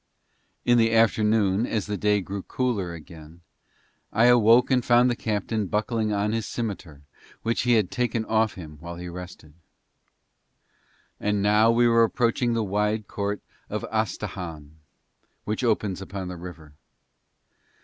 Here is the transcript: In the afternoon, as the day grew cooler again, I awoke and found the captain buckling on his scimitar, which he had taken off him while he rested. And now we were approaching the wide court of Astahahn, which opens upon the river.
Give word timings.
In 0.65 0.79
the 0.79 0.93
afternoon, 0.95 1.67
as 1.67 1.85
the 1.85 1.95
day 1.95 2.21
grew 2.21 2.41
cooler 2.41 2.91
again, 2.95 3.41
I 4.11 4.25
awoke 4.25 4.71
and 4.71 4.83
found 4.83 5.11
the 5.11 5.15
captain 5.15 5.67
buckling 5.67 6.11
on 6.11 6.31
his 6.31 6.47
scimitar, 6.47 7.01
which 7.43 7.61
he 7.69 7.73
had 7.73 7.91
taken 7.91 8.25
off 8.25 8.55
him 8.55 8.79
while 8.79 8.95
he 8.95 9.07
rested. 9.09 9.53
And 11.19 11.43
now 11.43 11.69
we 11.69 11.87
were 11.87 12.03
approaching 12.03 12.53
the 12.55 12.63
wide 12.63 13.07
court 13.07 13.41
of 13.69 13.85
Astahahn, 13.91 14.71
which 15.43 15.63
opens 15.63 16.01
upon 16.01 16.29
the 16.29 16.35
river. 16.37 16.73